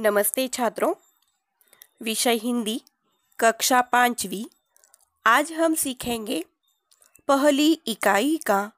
[0.00, 0.94] नमस्ते छात्रों।
[2.00, 2.78] विषय हिंदी,
[3.38, 4.44] कक्षा पांचवी।
[5.26, 6.42] आज हम सीखेंगे
[7.28, 8.70] पहली इकाई का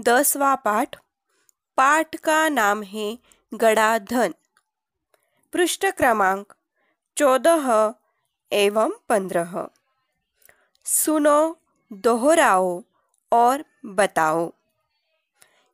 [0.00, 0.96] दसवा पाठ।
[1.76, 3.14] पाठ का नाम है
[3.54, 4.32] गड़ा धन
[5.52, 6.52] पृष्ठ क्रमांक
[7.16, 7.92] चौदह
[8.52, 9.68] एवं पंद्रह।
[10.84, 11.54] सुनो,
[11.92, 12.80] दोहराओ
[13.32, 14.50] और बताओ।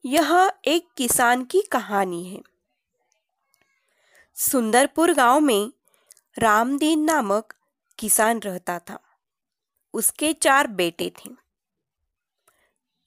[0.05, 2.56] यह एक किसान की कहानी है।
[4.39, 5.73] सुंदरपुर गाँव में
[6.39, 7.55] रामदीन नामक
[7.98, 8.98] किसान रहता था।
[9.95, 11.31] उसके चार बेटे थे।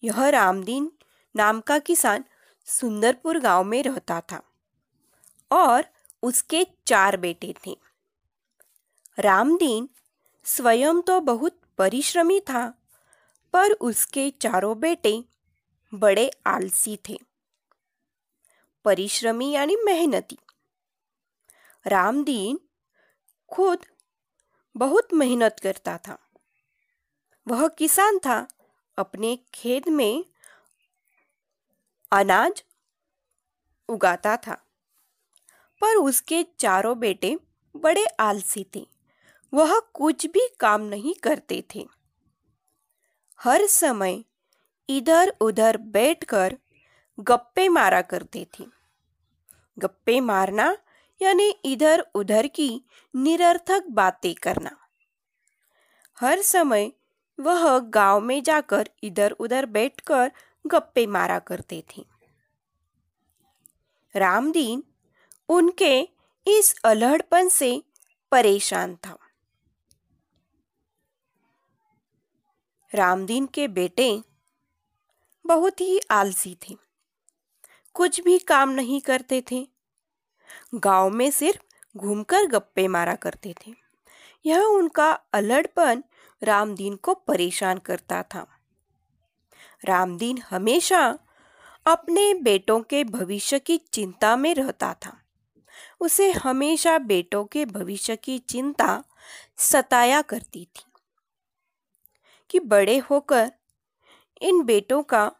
[0.04, 0.92] यह रामदीन
[1.36, 2.26] नाम का किसान
[2.66, 4.42] सुंदरपुर गाँव में रहता था
[5.52, 5.84] और
[6.24, 7.78] उसके चार बेटे थे।
[9.20, 9.90] रामदीन
[10.44, 12.74] स्वयं तो बहुत परिश्रमी था,
[13.54, 15.24] पर उसके चारों बेटे
[15.94, 17.20] बड़े आलसी थे।
[18.86, 20.38] परिश्रमी यानी मेहनती।
[21.88, 22.60] रामदीन
[23.48, 23.86] खुद
[24.76, 26.18] बहुत मेहनत करता था।
[27.48, 28.48] वह किसान था।
[28.98, 30.26] अपने खेत में
[32.12, 32.64] अनाज
[33.90, 34.54] उगाता था।
[35.82, 37.38] पर उसके चारों बेटे
[37.76, 38.88] बड़े आलसी थे।
[39.54, 41.88] वह कुछ भी काम नहीं करते थे।
[43.40, 44.24] हर समय
[44.90, 46.58] इधर उधर बैठकर
[47.20, 48.66] गप्पे मारा करते थे।
[49.80, 50.78] गप्पे मारना
[51.22, 52.86] यानी इधर उधर की
[53.16, 54.78] निरर्थक बातें करना।
[56.20, 56.92] हर समय
[57.40, 60.32] वह गाँव में जाकर इधर उधर बैठकर
[60.68, 62.06] गप्पे मारा करते थे।
[64.16, 64.84] रामदीन
[65.50, 66.10] उनके
[66.48, 67.84] इस अलहड़पन से
[68.32, 69.18] परेशान था।
[72.96, 74.24] रामदीन के बेटे
[75.46, 76.78] बहुत ही आलसी थे।
[77.94, 79.79] कुछ भी काम नहीं करते थे।
[80.76, 81.62] गाँव में सिर्फ़
[81.98, 83.74] घूमकर गप्पे मारा करते थे।
[84.46, 86.04] यह उनका अलड़पन
[86.44, 88.48] रामदीन को परेशान करता था।
[89.86, 91.20] रामदीन हमेशा
[91.86, 95.22] अपने बेटों के भविष्य की चिंता में रहता था।
[96.00, 99.04] उसे हमेशा बेटों के भविष्य की चिंता
[99.58, 100.84] सताया करती थी
[102.50, 103.52] कि बड़े होकर
[104.42, 105.32] इन बेटों का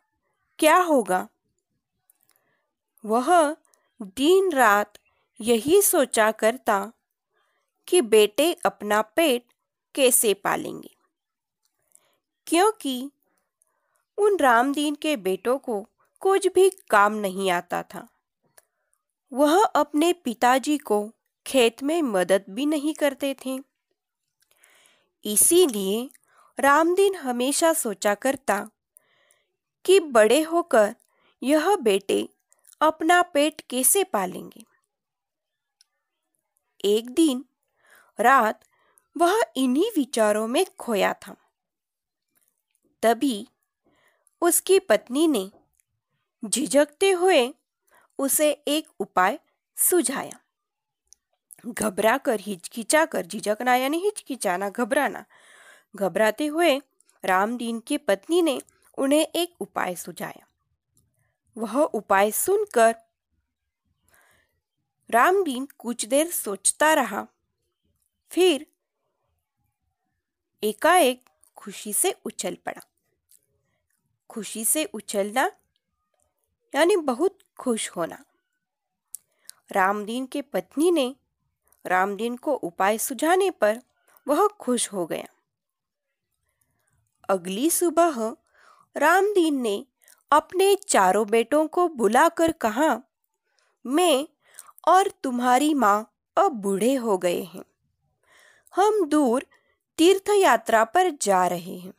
[0.60, 1.30] क्या होगा।
[3.06, 3.56] वह
[4.02, 4.94] दिन रात
[5.42, 6.92] यही सोचा करता
[7.88, 9.46] कि बेटे अपना पेट
[9.96, 10.96] कैसे पालेंगे।
[12.48, 13.12] क्योंकि
[14.18, 15.88] उन रामदीन के बेटों को
[16.20, 18.08] कुछ भी काम नहीं आता था।
[19.34, 21.12] वह अपने पिताजी को
[21.48, 23.60] खेत में मदद भी नहीं करते थे।
[25.26, 26.10] इसीलिए
[26.60, 28.70] रामदीन हमेशा सोचा करता
[29.86, 30.96] कि बड़े होकर
[31.42, 32.30] यह बेटे
[32.82, 34.66] अपना पेट कैसे पालेंगे?
[36.86, 37.46] एक दिन,
[38.20, 38.66] रात,
[39.18, 41.36] वह इन्हीं विचारों में खोया था।
[43.04, 43.48] तभी,
[44.42, 45.52] उसकी पत्नी ने,
[46.46, 47.54] झिझकते हुए,
[48.18, 49.40] उसे एक उपाय
[49.78, 50.40] सुझाया।
[51.66, 55.26] घबरा कर हिचकिचा कर झिझकना यानी हिचकिचाना, घबराना।
[55.96, 56.80] घबराते हुए,
[57.24, 58.62] रामदीन की पत्नी ने
[58.98, 60.49] उन्हें एक उपाय सुझाया।
[61.60, 62.96] वह उपाय सुनकर
[65.10, 67.28] रामदीन कुछ देर सोचता रहा।
[68.32, 68.68] फिर
[70.64, 72.82] एकाएक खुशी से उछल पड़ा।
[74.30, 75.52] खुशी से उछलना
[76.76, 78.26] यानी बहुत खुश होना।
[79.72, 81.16] रामदीन के पत्नी ने
[81.86, 83.82] रामदीन को उपाय सुझाने पर
[84.28, 85.28] वह खुश हो गया।
[87.30, 88.38] अगली सुबह
[88.98, 89.86] रामदीन ने
[90.32, 93.02] अपने चारों बेटों को बुलाकर कहा,
[93.86, 94.28] मैं
[94.88, 97.64] और तुम्हारी माँ अब बूढ़े हो गए हैं।
[98.74, 99.46] हम दूर
[100.00, 101.94] तीर्थ यात्रा पर जा रहे हैं।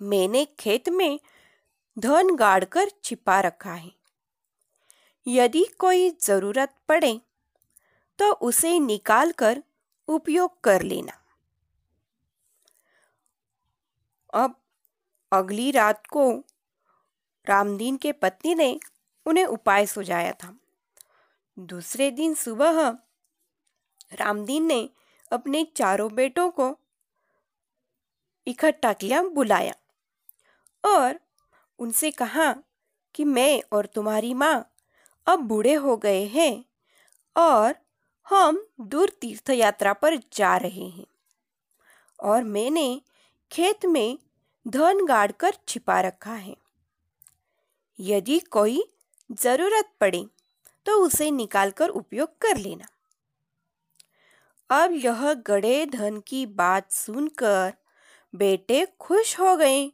[0.00, 1.18] मैंने खेत में
[1.96, 3.90] धन गाड़कर छिपा रखा है।
[5.26, 7.20] यदि कोई ज़रूरत पड़े
[8.18, 9.62] तो उसे निकाल कर
[10.08, 11.12] उपयोग कर लेना।
[14.34, 14.54] अब
[15.32, 16.30] अगली रात को
[17.48, 18.78] रामदीन के पत्नी ने
[19.26, 20.56] उन्हें उपाय सुझाया था।
[21.58, 22.80] दूसरे दिन सुबह
[24.12, 24.88] रामदीन ने
[25.32, 26.76] अपने चारों बेटों को
[28.46, 29.74] इकट्ठा किया, बुलाया
[30.84, 31.18] और
[31.78, 32.54] उनसे कहा
[33.14, 34.72] कि मैं और तुम्हारी माँ
[35.26, 36.64] अब बूढ़े हो गए हैं
[37.36, 37.74] और
[38.26, 41.06] हम दूर तीर्थ यात्रा पर जा रहे हैं
[42.20, 43.02] और मैंने
[43.50, 44.18] खेत में
[44.68, 46.56] धन गाड़ कर छिपा रखा है।
[47.98, 48.82] यदि कोई
[49.32, 50.24] ज़रूरत पड़े
[50.86, 52.86] तो उसे निकालकर उपयोग कर लेना।
[54.70, 57.72] अब यह गड़े धन की बात सुनकर
[58.34, 59.90] बेटे खुश हो गए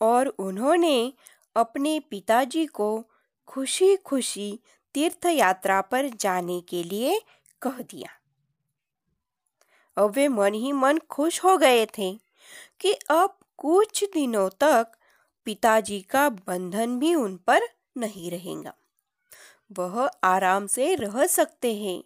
[0.00, 1.12] और उन्होंने
[1.56, 2.88] अपने पिताजी को
[3.48, 4.60] खुशी खुशी
[4.94, 7.20] तीर्थ यात्रा पर जाने के लिए
[7.62, 8.10] कह दिया।
[9.96, 12.12] अब वे मन ही मन खुश हो गए थे
[12.80, 14.95] कि अब कुछ दिनों तक
[15.46, 17.60] पिताजी का बंधन भी उन पर
[17.96, 18.74] नहीं रहेगा।
[19.78, 22.02] वह आराम से रह सकते हैं।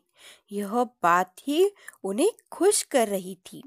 [0.53, 1.71] यह बात ही
[2.05, 3.63] उन्हें खुश कर रही थी।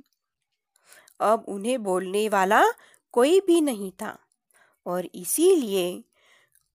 [1.19, 2.63] अब उन्हें बोलने वाला
[3.11, 4.17] कोई भी नहीं था
[4.85, 6.03] और इसीलिए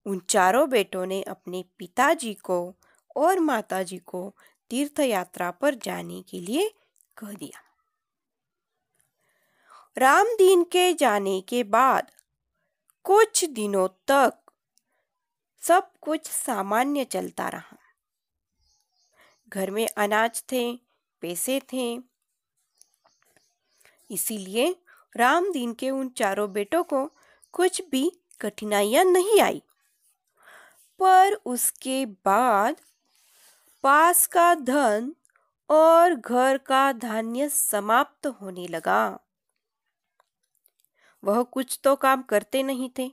[0.06, 2.74] उन चारों बेटों ने अपने पिताजी को
[3.16, 4.34] और माताजी को
[4.70, 6.68] तीर्थ यात्रा पर जाने के लिए
[7.16, 7.60] कह दिया।
[9.98, 12.10] रामदीन के जाने के बाद
[13.08, 14.38] कुछ दिनों तक
[15.62, 17.76] सब कुछ सामान्य चलता रहा।
[19.48, 20.76] घर में अनाज थे,
[21.20, 22.00] पैसे थे।
[24.10, 24.82] इसीलिए
[25.16, 27.10] रामदीन के उन चारों बेटों को
[27.52, 29.62] कुछ भी कठिनाइयाँ नहीं आई।
[30.98, 32.76] पर उसके बाद
[33.82, 35.14] पास का धन
[35.68, 39.18] और घर का धान्य समाप्त होने लगा।
[41.24, 43.12] वह कुछ तो काम करते नहीं थे।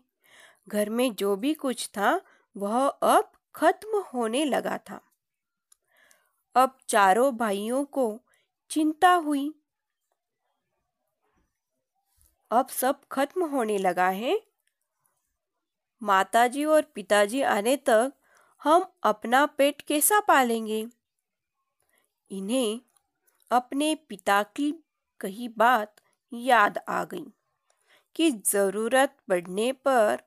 [0.68, 2.22] घर में जो भी कुछ था,
[2.57, 5.02] वह अब खत्म होने लगा था।
[6.56, 8.22] अब चारों भाइयों को
[8.69, 9.54] चिंता हुई।
[12.52, 14.42] अब सब खत्म होने लगा है।
[16.04, 18.13] माताजी और पिताजी आने तक
[18.63, 20.88] हम अपना पेट कैसा पालेंगे?
[22.31, 22.81] इन्हें
[23.52, 24.84] अपने पिता की
[25.19, 25.96] कही बात
[26.34, 27.35] याद आ गई।
[28.16, 30.22] कि ज़रूरत पड़ने पर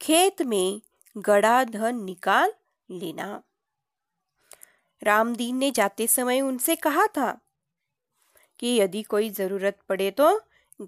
[0.00, 0.80] खेत में
[1.16, 2.52] गड़ा धन निकाल
[2.90, 3.42] लेना।
[5.02, 7.38] रामदीन ने जाते समय उनसे कहा था
[8.58, 10.40] कि यदि कोई ज़रूरत पड़े तो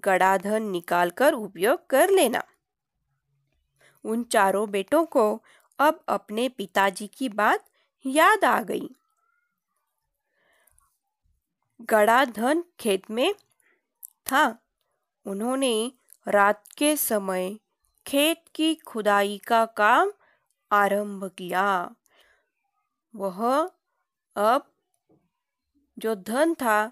[0.05, 2.43] गड़ा धन निकाल कर उपयोग कर लेना।
[4.05, 5.43] उन चारों बेटों को
[5.79, 7.65] अब अपने पिताजी की बात
[8.05, 8.89] याद आ गई।
[11.89, 13.33] गड़ा धन खेत में
[14.31, 14.45] था।
[15.25, 15.91] उन्होंने
[16.27, 17.59] रात के समय
[18.07, 20.11] खेत की खुदाई का काम
[20.71, 21.95] आरंभ किया।
[23.15, 23.69] वह
[24.35, 24.71] अब
[25.99, 26.91] जो धन था,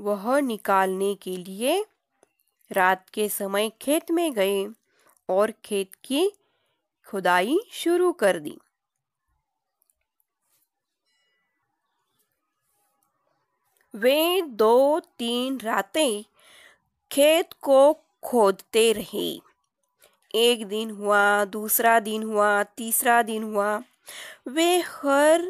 [0.00, 1.84] वह निकालने के लिए
[2.72, 4.66] रात के समय खेत में गए
[5.28, 6.30] और खेत की
[7.06, 8.58] खुदाई शुरू कर दी।
[13.94, 16.24] वे दो तीन रातें
[17.16, 17.92] खेत को
[18.22, 19.40] खोदते रहे।
[20.34, 23.82] एक दिन हुआ, दूसरा दिन हुआ, तीसरा दिन हुआ।
[24.48, 25.48] वे हर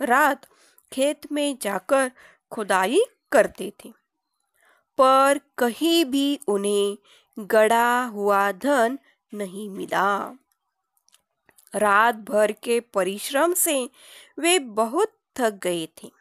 [0.00, 0.46] रात
[0.92, 2.10] खेत में जाकर
[2.50, 3.00] खुदाई
[3.32, 3.92] करते थे।
[4.98, 6.98] पर कहीं भी उन्हें
[7.38, 8.98] गड़ा हुआ धन
[9.34, 10.38] नहीं मिला।
[11.74, 13.90] रात भर के परिश्रम से
[14.38, 16.12] वे बहुत थक गए थे।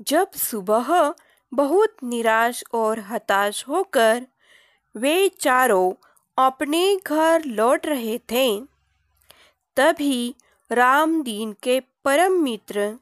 [0.00, 1.14] जब सुबह
[1.54, 4.26] बहुत निराश और हताश होकर
[4.94, 5.92] वे चारों
[6.38, 8.46] अपने घर लौट रहे थे।
[9.76, 10.34] तभी
[10.70, 12.98] रामदीन के परम मित्र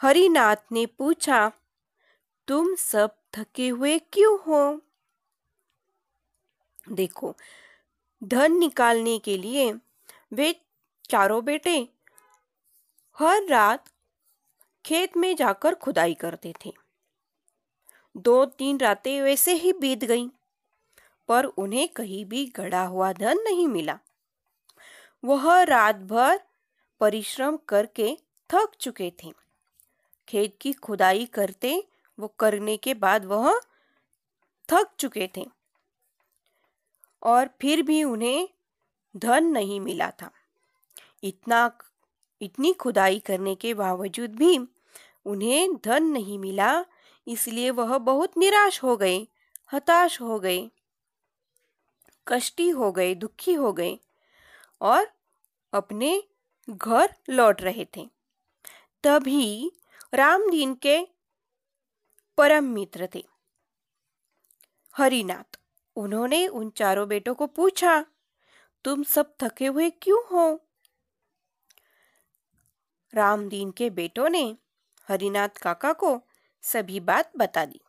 [0.00, 1.50] हरिनाथ ने पूछा,
[2.48, 4.80] तुम सब थके हुए क्यों हो?
[6.92, 7.34] देखो,
[8.24, 9.72] धन निकालने के लिए
[10.32, 10.52] वे
[11.10, 11.78] चारों बेटे
[13.18, 13.84] हर रात
[14.84, 16.79] खेत में जाकर खुदाई करते थे।
[18.16, 20.28] दो तीन रातें वैसे ही बीत गईं,
[21.28, 23.98] पर उन्हें कहीं भी गड़ा हुआ धन नहीं मिला।
[25.24, 26.40] वह रात भर
[27.00, 28.16] परिश्रम करके
[28.50, 29.32] थक चुके थे।
[30.28, 31.82] खेत की खुदाई करते
[32.18, 33.60] वो करने के बाद वह
[34.68, 35.46] थक चुके थे
[37.22, 38.48] और फिर भी उन्हें
[39.16, 40.30] धन नहीं मिला था।
[41.22, 41.70] इतना
[42.42, 44.58] इतनी खुदाई करने के बावजूद भी
[45.26, 46.84] उन्हें धन नहीं मिला
[47.26, 49.28] इसलिए वह बहुत निराश हो गए
[49.72, 50.70] हताश हो गए
[52.26, 53.98] कष्टी हो गए दुखी हो गए
[54.80, 55.12] और
[55.72, 56.22] अपने
[56.70, 58.10] घर लौट रहे थे।
[59.04, 59.72] तभी
[60.14, 61.08] रामदीन के
[62.36, 63.24] परम मित्र थे।
[64.96, 65.60] हरिनाथ,
[65.96, 68.06] उन्होंने उन चारों बेटों को पूछा,
[68.84, 70.60] तुम सब थके हुए क्यों हो?
[73.14, 74.56] रामदीन के बेटों ने
[75.08, 76.22] हरिनाथ काका को
[76.64, 77.80] सभी बात बता दी।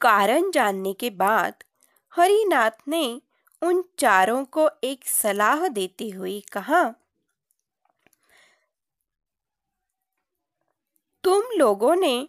[0.00, 1.64] कारण जानने के बाद
[2.12, 3.20] हरिनाथ ने
[3.62, 6.82] उन चारों को एक सलाह देते हुए कहा,
[11.24, 12.28] तुम लोगों ने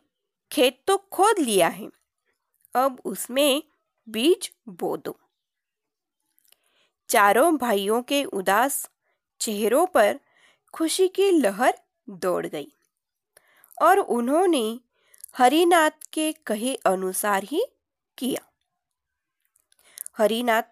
[0.51, 1.89] खेत तो खोद लिया है,
[2.75, 3.63] अब उसमें
[4.08, 5.17] बीज बो दो।
[7.10, 8.88] चारों भाइयों के उदास
[9.41, 10.20] चेहरों पर
[10.74, 11.77] खुशी की लहर
[12.10, 12.72] दौड़ गई।
[13.77, 14.80] और उन्होंने
[15.38, 17.63] हरिनाथ के कहे अनुसार ही
[18.18, 18.42] किया।
[20.18, 20.63] हरिनाथ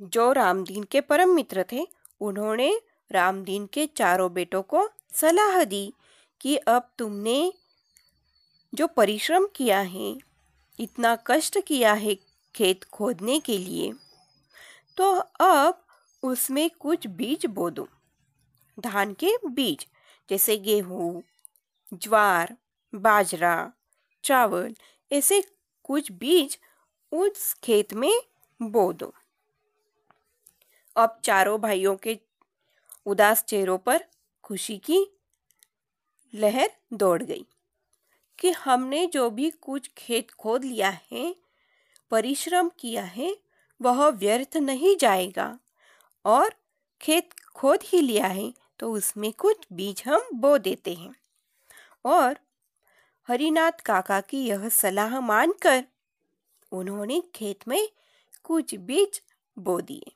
[0.00, 1.86] जो रामदीन के परम मित्र थे,
[2.20, 2.70] उन्होंने
[3.10, 5.92] रामदीन के चारों बेटों को सलाह दी
[6.40, 7.52] कि अब तुमने
[8.72, 10.16] जो परिश्रम किया है,
[10.78, 12.14] इतना कष्ट किया है
[12.54, 13.92] खेत खोदने के लिए
[14.98, 15.82] तो अब
[16.22, 17.88] उसमें कुछ बीज बो दो।
[18.78, 19.86] धान के बीज,
[20.28, 21.22] जैसे गेहूँ
[21.94, 22.56] ज्वार,
[22.94, 23.72] बाजरा,
[24.24, 24.74] चावल,
[25.12, 25.42] ऐसे
[25.84, 26.58] कुछ बीज
[27.12, 28.20] उस खेत में
[28.60, 29.12] बो दो।
[30.96, 32.18] अब चारों भाइयों के
[33.06, 34.04] उदास चेहरों पर
[34.42, 35.06] खुशी की
[36.34, 37.46] लहर दौड़ गई
[38.38, 41.34] कि हमने जो भी कुछ खेत खोद लिया है,
[42.10, 43.36] परिश्रम किया है,
[43.80, 45.58] वह व्यर्थ नहीं जाएगा
[46.24, 46.54] और
[47.00, 51.14] खेत खोद ही लिया है तो उसमें कुछ बीज हम बो देते हैं।
[52.06, 52.38] और
[53.28, 55.84] हरिनाथ काका की यह सलाह मानकर
[56.72, 57.88] उन्होंने खेत में
[58.44, 59.22] कुछ बीज
[59.58, 60.12] बो दिए।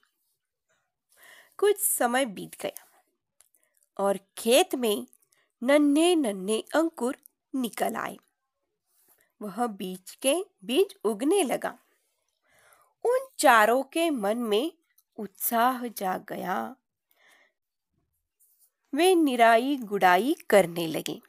[1.59, 2.87] कुछ समय बीत गया
[3.99, 5.06] और खेत में
[5.62, 7.16] नन्हे नन्हे अंकुर
[7.54, 8.18] निकल आए।
[9.42, 11.78] वह बीज के बीज उगने लगा।
[13.04, 14.73] उन चारों के मन में
[15.18, 16.76] उत्साह जाग गया।
[18.94, 21.20] वे निराई गुड़ाई करने लगे।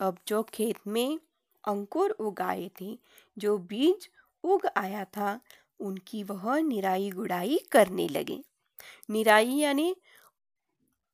[0.00, 1.18] अब जो खेत में
[1.64, 2.98] अंकुर उगाए थे,
[3.36, 4.08] जो बीज
[4.44, 5.40] उग आया था,
[5.80, 8.40] उनकी वह निराई गुड़ाई करने लगे।
[9.10, 9.94] निराई यानी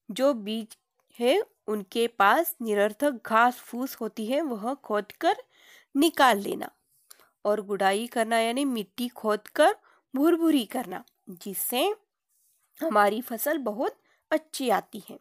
[0.09, 0.77] जो बीज
[1.19, 5.43] है, उनके पास निरर्थक घास फूस होती है, वह खोद कर
[5.95, 6.71] निकाल लेना
[7.45, 9.77] और गुड़ाई करना यानी मिट्टी खोद कर
[10.15, 11.85] भुरभुरी करना, जिससे
[12.81, 13.99] हमारी फ़सल बहुत
[14.31, 15.19] अच्छी आती है।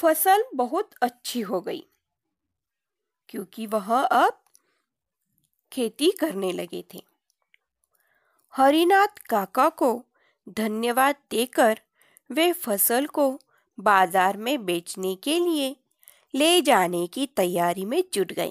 [0.00, 1.82] फ़सल बहुत अच्छी हो गई,
[3.28, 4.38] क्योंकि वह अब
[5.72, 7.02] खेती करने लगे थे।
[8.54, 9.90] हरिनाथ काका को
[10.56, 11.80] धन्यवाद देकर
[12.30, 13.30] वे फ़सल को
[13.78, 15.74] बाज़ार में बेचने के लिए
[16.34, 18.50] ले जाने की तैयारी में जुट गए।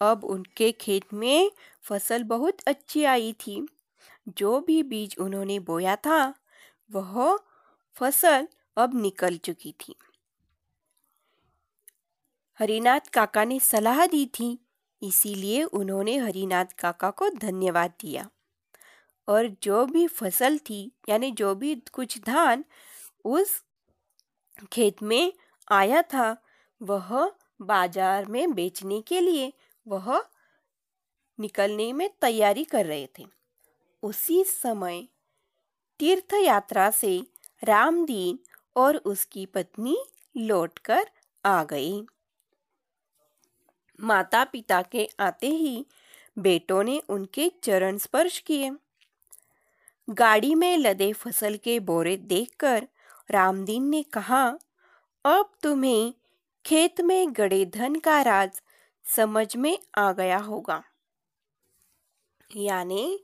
[0.00, 1.50] अब उनके खेत में
[1.84, 3.60] फ़सल बहुत अच्छी आई थी।
[4.38, 6.22] जो भी बीज उन्होंने बोया था,
[6.90, 7.36] वह
[7.96, 9.94] फ़सल अब निकल चुकी थी।
[12.58, 14.58] हरिनाथ काका ने सलाह दी थी,
[15.02, 18.28] इसीलिए उन्होंने हरिनाथ काका को धन्यवाद दिया।
[19.28, 22.64] और जो भी फ़सल थी, यानी जो भी कुछ धान
[23.24, 23.62] उस
[24.72, 25.32] खेत में
[25.70, 26.36] आया था,
[26.80, 29.52] वह बाज़ार में बेचने के लिए
[29.86, 30.22] वह
[31.38, 33.26] निकलने में तैयारी कर रहे थे।
[34.02, 35.02] उसी समय
[36.00, 37.18] तीर्थ यात्रा से
[37.64, 38.38] रामदीन
[38.76, 39.96] और उसकी पत्नी
[40.36, 41.10] लौटकर
[41.44, 42.06] आ गई।
[44.00, 45.86] माता पिता के आते ही
[46.38, 48.70] बेटों ने उनके चरण स्पर्श किए।
[50.10, 52.88] गाड़ी में लदे फ़सल के बोरे देखकर
[53.30, 54.58] रामदीन ने कहा,
[55.24, 56.14] अब तुम्हें
[56.64, 58.62] खेत में गड़े धन का राज
[59.04, 60.84] समझ में आ गया होगा।
[62.56, 63.20] यानी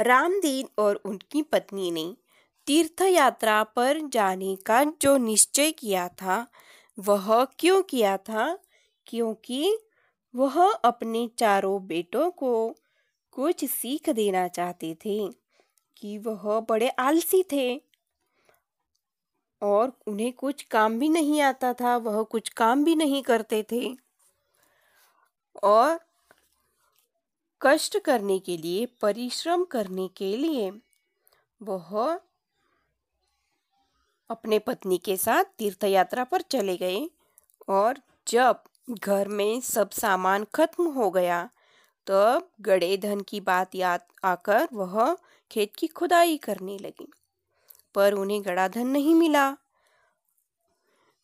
[0.00, 2.16] रामदीन और उनकी पत्नी ने
[2.66, 6.46] तीर्थ यात्रा पर जाने का जो निश्चय किया था,
[6.98, 8.58] वह क्यों किया था?
[9.10, 9.78] क्योंकि
[10.34, 12.74] वह अपने चारों बेटों को
[13.32, 15.28] कुछ सीख देना चाहते थे
[15.96, 17.82] कि वह बड़े आलसी थे।
[19.62, 23.96] और उन्हें कुछ काम भी नहीं आता था, वह कुछ काम भी नहीं करते थे।
[25.62, 26.00] और
[27.60, 30.70] कष्ट करने के लिए, परिश्रम करने के लिए
[31.62, 32.20] वह
[34.30, 37.10] अपने पत्नी के साथ तीर्थ यात्रा पर चले गए।
[37.68, 37.98] और
[38.28, 41.48] जब घर में सब सामान खत्म हो गया,
[42.06, 45.16] तब गड़े धन की बात याद आकर वह
[45.50, 47.12] खेत की खुदाई करने लगी।
[47.94, 49.56] पर उन्हें गड़ा धन नहीं मिला।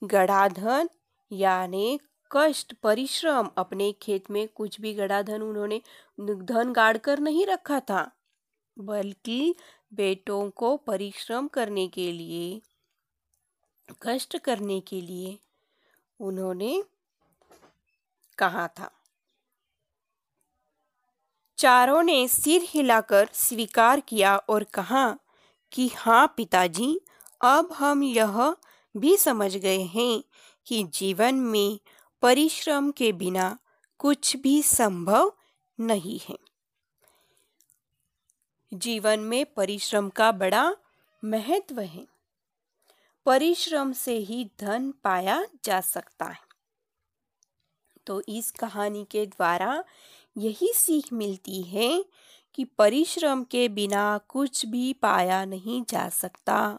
[0.04, 0.88] गड़ा धन
[1.32, 1.98] यानी
[2.30, 5.80] कष्ट, परिश्रम, अपने खेत में कुछ भी गड़ा धन उन्होंने
[6.20, 8.10] धन गाड़ कर नहीं रखा था,
[8.78, 9.54] बल्कि
[9.94, 12.60] बेटों को परिश्रम करने के लिए,
[14.02, 15.38] कष्ट करने के लिए
[16.20, 16.82] उन्होंने
[18.38, 18.90] कहा था।
[21.58, 25.18] चारों ने सिर हिलाकर स्वीकार किया और कहा
[25.72, 27.00] कि हाँ पिताजी,
[27.40, 28.56] अब हम यह
[28.96, 30.22] भी समझ गए हैं
[30.66, 31.80] कि जीवन में
[32.22, 33.58] परिश्रम के बिना
[33.98, 35.32] कुछ भी संभव
[35.80, 36.38] नहीं है।
[38.74, 40.76] जीवन में परिश्रम का बड़ा
[41.24, 42.06] महत्व है।
[43.26, 46.45] परिश्रम से ही धन पाया जा सकता है।
[48.06, 49.84] तो इस कहानी के द्वारा
[50.38, 52.04] यही सीख मिलती है
[52.54, 56.78] कि परिश्रम के बिना कुछ भी पाया नहीं जा सकता।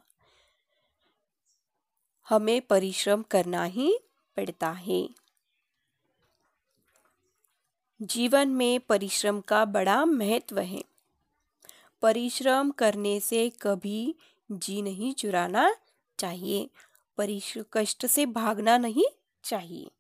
[2.30, 4.00] हमें परिश्रम करना ही
[4.38, 5.10] पड़ता है।
[8.02, 10.84] जीवन में परिश्रम का बड़ा महत्व है।
[12.02, 14.16] परिश्रम करने से कभी
[14.52, 15.76] जी नहीं चुराना
[16.20, 16.70] चाहिए।
[17.18, 19.06] परिश्रम कष्ट से भागना नहीं
[19.44, 19.92] चाहिए।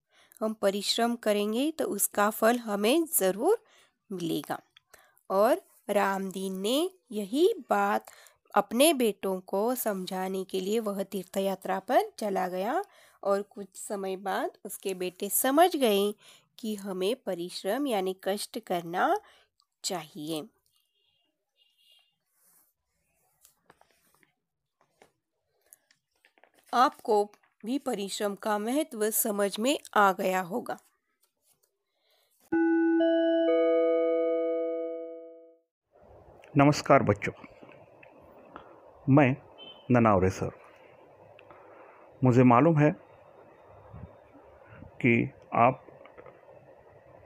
[0.41, 3.58] हम परिश्रम करेंगे तो उसका फल हमें ज़रूर
[4.10, 4.60] मिलेगा।
[5.29, 8.06] और रामदीन ने यही बात
[8.53, 12.82] अपने बेटों को समझाने के लिए वह तीर्थ यात्रा पर चला गया
[13.24, 16.13] और कुछ समय बाद उसके बेटे समझ गए
[16.60, 19.15] कि हमें परिश्रम यानी कष्ट करना
[19.84, 20.44] चाहिए।
[26.74, 27.24] आपको
[27.67, 30.77] भी परिश्रम का महत्व समझ में आ गया होगा।
[36.58, 37.34] नमस्कार बच्चों।
[39.10, 39.36] मैं
[39.91, 40.49] ननावरे सर
[42.23, 42.91] मुझे मालूम है
[44.82, 45.86] कि आप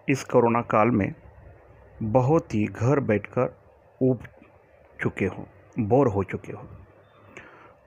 [0.10, 1.14] इस कोरोना काल में
[2.02, 3.58] बहुत ही घर बैठकर
[4.02, 4.24] ऊब
[5.02, 5.48] चुके हो,
[5.80, 6.68] बोर हो चुके हो।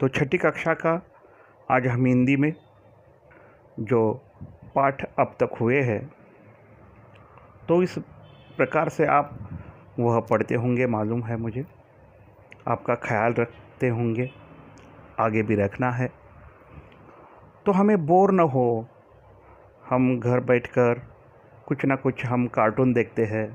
[0.01, 1.11] तो छठी कक्षा का
[1.69, 2.53] आज हम हिंदी में
[3.81, 4.01] जो
[4.75, 6.01] पाठ अब तक हुए हैं
[7.69, 7.95] तो इस
[8.57, 9.31] प्रकार से आप
[9.99, 11.65] वह पढ़ते होंगे, मालूम है मुझे।
[12.69, 14.29] आपका ख्याल रखते होंगे,
[15.21, 16.11] आगे भी रखना है।
[17.67, 18.87] तो हमें बोर न हो,
[19.85, 21.01] हम घर बैठकर
[21.67, 23.47] कुछ ना कुछ हम कार्टून देखते हैं।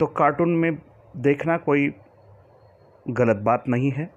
[0.00, 0.78] तो कार्टून में
[1.18, 1.92] देखना कोई
[3.06, 4.10] गलत बात नहीं है,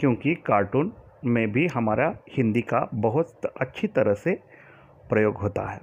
[0.00, 0.92] क्योंकि कार्टून
[1.24, 4.40] में भी हमारा हिंदी का बहुत अच्छी तरह से
[5.10, 5.80] प्रयोग होता है।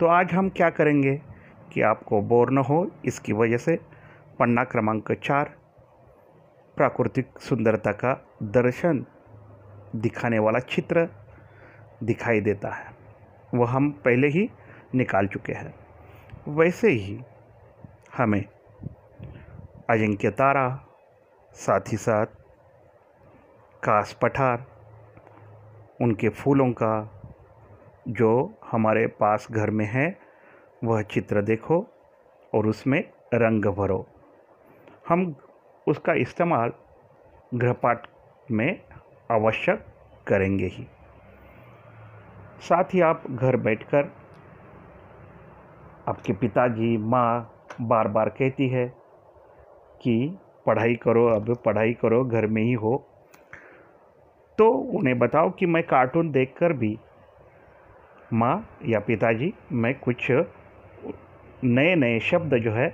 [0.00, 1.22] तो आज हम क्या करेंगे
[1.72, 3.76] कि आपको बोर न हो, इसकी वजह से
[4.38, 5.56] पन्ना क्रमांक चार,
[6.76, 9.06] प्राकृतिक सुंदरता का दर्शन
[9.96, 11.08] दिखाने वाला चित्र
[12.02, 12.92] दिखाई देता है।
[13.54, 14.50] वह हम पहले ही
[14.94, 15.74] निकाल चुके हैं।
[16.48, 17.20] वैसे ही
[18.16, 18.44] हमें
[19.90, 20.84] अजिंक्य तारा
[21.52, 22.26] साथ ही साथ
[23.84, 24.66] कास पठार,
[26.00, 27.10] उनके फूलों का
[28.08, 30.18] जो हमारे पास घर में है,
[30.84, 31.86] वह चित्र देखो
[32.54, 34.06] और उसमें रंग भरो।
[35.08, 35.36] हम
[35.88, 36.72] उसका इस्तेमाल
[37.54, 38.06] गृहपाठ
[38.50, 38.80] में
[39.30, 39.86] आवश्यक
[40.26, 40.86] करेंगे ही।
[42.60, 44.12] साथ ही आप घर बैठकर
[46.08, 48.86] आपके पिताजी माँ बार बार कहती है
[50.02, 53.08] कि पढ़ाई करो, अब पढ़ाई करो, घर में ही हो।
[54.58, 56.98] तो उन्हें बताओ कि मैं कार्टून देखकर भी
[58.32, 58.54] माँ
[58.86, 60.30] या पिताजी, मैं कुछ
[61.64, 62.88] नए नए शब्द जो है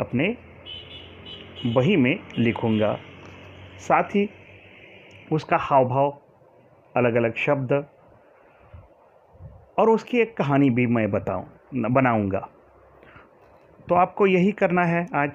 [0.00, 0.36] अपने
[1.66, 2.98] बही में लिखूँगा।
[3.78, 4.28] साथ ही
[5.32, 6.18] उसका हाव भाव
[6.96, 7.72] अलग अलग शब्द
[9.78, 11.46] और उसकी एक कहानी भी मैं बताऊँ
[11.92, 12.48] बनाऊँगा।
[13.88, 15.30] तो आपको यही करना है आज?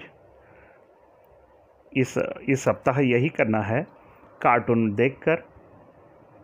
[1.98, 2.18] इस
[2.50, 3.82] इस सप्ताह यही करना है
[4.42, 5.44] कार्टून देखकर।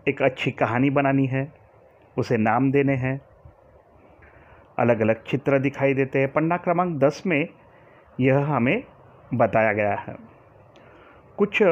[0.09, 1.53] एक अच्छी कहानी बनानी है,
[2.17, 3.21] उसे नाम देने हैं।
[4.79, 7.47] अलग अलग चित्र दिखाई देते हैं। पन्ना क्रमांक दस में
[8.19, 8.83] यह हमें
[9.33, 10.15] बताया गया है।
[11.37, 11.63] कुछ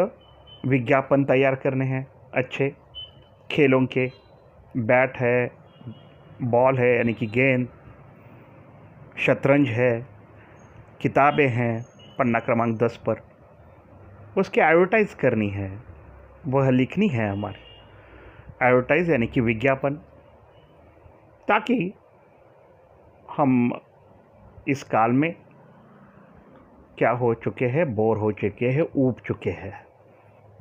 [0.66, 2.76] विज्ञापन तैयार करने हैं। अच्छे
[3.52, 4.12] खेलों के
[4.78, 5.52] बैट है,
[6.42, 7.68] बॉल है, यानी कि गेंद,
[9.18, 10.06] शतरंज है,
[11.02, 11.86] किताबें हैं
[12.20, 13.16] पन्ना क्रमांक दस पर।
[14.38, 15.80] उसके एडवर्टाइज करनी है।
[16.48, 17.67] वह लिखनी है हमारी।
[18.64, 19.94] एडवर्टाइज यानी कि विज्ञापन,
[21.48, 21.94] ताकि
[23.38, 23.80] हम
[24.68, 25.36] इस काल में
[26.98, 29.86] क्या हो चुके हैं, बोर हो चुके हैं, ऊब चुके हैं।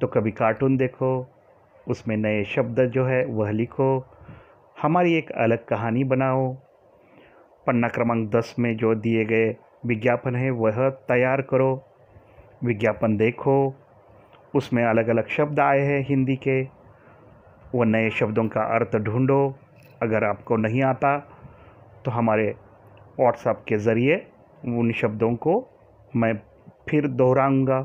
[0.00, 1.26] तो कभी कार्टून देखो,
[1.88, 4.06] उसमें नए शब्द जो है, वह लिखो,
[4.82, 6.56] हमारी एक अलग कहानी बनाओ।
[7.66, 9.56] पन्ना क्रमांक दस में जो दिए गए
[9.87, 11.85] विज्ञापन है, वह तैयार करो।
[12.64, 13.74] विज्ञापन देखो,
[14.54, 16.75] उसमें अलग अलग शब्द आए हैं हिंदी के।
[17.76, 19.38] वो नए शब्दों का अर्थ ढूंढो।
[20.02, 21.18] अगर आपको नहीं आता
[22.04, 22.46] तो हमारे
[23.18, 24.16] व्हाट्सएप के ज़रिए
[24.72, 25.54] उन शब्दों को
[26.12, 26.32] मैं
[26.88, 27.78] फिर दोहराऊँगा।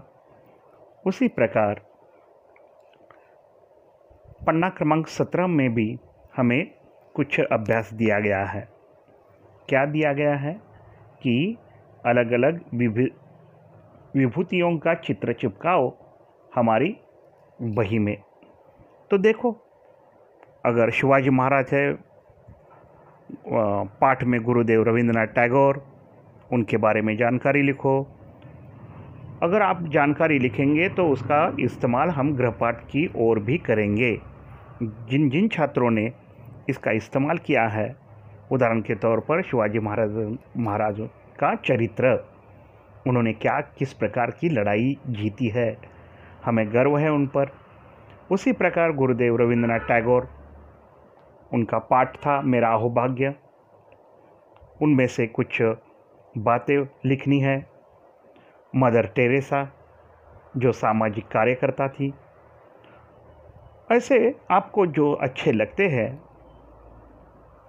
[1.05, 1.81] उसी प्रकार
[4.47, 5.87] पन्ना क्रमांक सत्रह में भी
[6.37, 6.71] हमें
[7.15, 8.67] कुछ अभ्यास दिया गया है।
[9.69, 10.53] क्या दिया गया है
[11.21, 11.57] कि
[12.05, 12.61] अलग अलग
[14.15, 15.91] विभूतियों का चित्र चिपकाओ
[16.51, 16.95] हमारी
[17.59, 18.15] बही में।
[19.11, 19.51] तो देखो
[20.63, 21.91] अगर शिवाजी महाराज है
[24.01, 25.81] पाठ में गुरुदेव रविंद्रनाथ टैगोर,
[26.51, 28.01] उनके बारे में जानकारी लिखो।
[29.43, 34.11] अगर आप जानकारी लिखेंगे तो उसका इस्तेमाल हम गृहपाठ की ओर भी करेंगे।
[34.83, 36.11] जिन जिन छात्रों ने
[36.69, 37.95] इसका इस्तेमाल किया है,
[38.51, 40.99] उदाहरण के तौर पर शिवाजी महाराज महाराज
[41.39, 42.13] का चरित्र,
[43.07, 45.75] उन्होंने क्या, किस प्रकार की लड़ाई जीती है,
[46.45, 47.51] हमें गर्व है उन पर।
[48.31, 50.29] उसी प्रकार गुरुदेव रविंद्रनाथ टैगोर
[51.53, 53.35] उनका पाठ था, मेरा अहोभाग्य।
[54.81, 55.61] उनमें से कुछ
[56.37, 57.69] बातें लिखनी है।
[58.75, 59.73] मदर टेरेसा,
[60.57, 62.13] जो सामाजिक कार्यकर्ता थी।
[63.91, 66.23] ऐसे आपको जो अच्छे लगते हैं,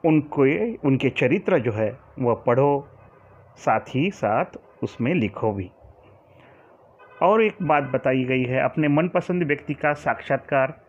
[0.05, 0.42] उनको,
[0.88, 2.88] उनके चरित्र जो है वह पढ़ो,
[3.57, 4.45] साथ ही साथ
[4.83, 5.71] उसमें लिखो भी।
[7.23, 10.81] और एक बात बताई गई है, अपने मनपसंद व्यक्ति का साक्षात्कार।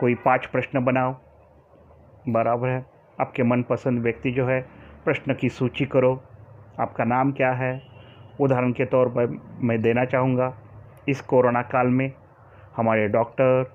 [0.00, 1.14] कोई पाँच प्रश्न बनाओ
[2.28, 2.86] बराबर है।
[3.20, 4.68] आपके मनपसंद व्यक्ति जो है,
[5.04, 6.24] प्रश्न की सूची करो।
[6.80, 7.82] आपका नाम क्या है?
[8.40, 10.58] उदाहरण के तौर पर मैं देना चाहूँगा।
[11.08, 12.12] इस कोरोना काल में
[12.76, 13.72] हमारे डॉक्टर,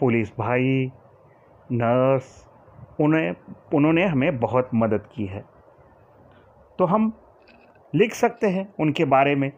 [0.00, 0.92] पुलिस भाई,
[1.72, 2.48] नर्स,
[3.00, 3.34] उन्हें,
[3.74, 5.44] उन्होंने हमें बहुत मदद की है।
[6.78, 7.12] तो हम
[7.94, 9.52] लिख सकते हैं उनके बारे में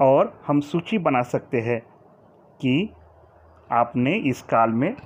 [0.00, 1.80] और हम सूची बना सकते हैं
[2.60, 2.90] कि
[3.72, 4.96] आपने इस काल में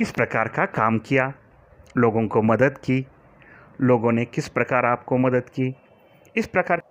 [0.00, 1.32] किस प्रकार का काम किया,
[1.96, 3.06] लोगों को मदद की,
[3.80, 5.74] लोगों ने किस प्रकार आपको मदद की,
[6.36, 6.82] इस प्रकार